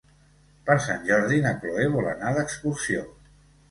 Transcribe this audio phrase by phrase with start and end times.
[0.69, 3.09] Per Sant Jordi na Cloè vol anar d'excursió.